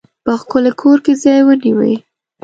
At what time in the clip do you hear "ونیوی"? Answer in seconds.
1.43-1.95